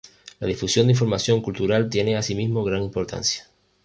[0.39, 3.47] La difusión de información cultural tiene asimismo gran importancia.